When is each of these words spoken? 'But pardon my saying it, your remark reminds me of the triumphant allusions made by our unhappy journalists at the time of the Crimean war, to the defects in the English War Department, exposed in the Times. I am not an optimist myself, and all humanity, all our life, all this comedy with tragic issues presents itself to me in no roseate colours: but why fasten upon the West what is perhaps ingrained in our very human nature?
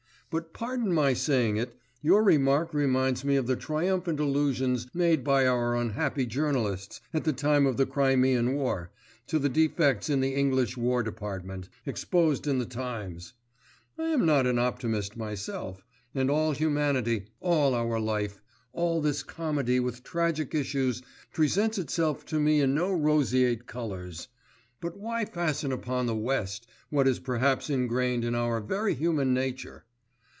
'But 0.31 0.53
pardon 0.53 0.93
my 0.93 1.11
saying 1.11 1.57
it, 1.57 1.75
your 2.01 2.23
remark 2.23 2.73
reminds 2.73 3.25
me 3.25 3.35
of 3.35 3.47
the 3.47 3.57
triumphant 3.57 4.17
allusions 4.17 4.87
made 4.93 5.25
by 5.25 5.45
our 5.45 5.75
unhappy 5.75 6.25
journalists 6.25 7.01
at 7.13 7.25
the 7.25 7.33
time 7.33 7.65
of 7.65 7.75
the 7.75 7.85
Crimean 7.85 8.53
war, 8.55 8.91
to 9.27 9.37
the 9.37 9.49
defects 9.49 10.09
in 10.09 10.21
the 10.21 10.33
English 10.33 10.77
War 10.77 11.03
Department, 11.03 11.67
exposed 11.85 12.47
in 12.47 12.59
the 12.59 12.65
Times. 12.65 13.33
I 13.99 14.05
am 14.05 14.25
not 14.25 14.47
an 14.47 14.57
optimist 14.57 15.17
myself, 15.17 15.83
and 16.15 16.31
all 16.31 16.53
humanity, 16.53 17.25
all 17.41 17.73
our 17.75 17.99
life, 17.99 18.39
all 18.71 19.01
this 19.01 19.23
comedy 19.23 19.81
with 19.81 20.01
tragic 20.01 20.55
issues 20.55 21.01
presents 21.33 21.77
itself 21.77 22.23
to 22.27 22.39
me 22.39 22.61
in 22.61 22.73
no 22.73 22.93
roseate 22.93 23.67
colours: 23.67 24.29
but 24.79 24.95
why 24.97 25.25
fasten 25.25 25.73
upon 25.73 26.05
the 26.05 26.15
West 26.15 26.67
what 26.89 27.05
is 27.05 27.19
perhaps 27.19 27.69
ingrained 27.69 28.23
in 28.23 28.33
our 28.33 28.61
very 28.61 28.93
human 28.93 29.33
nature? 29.33 29.83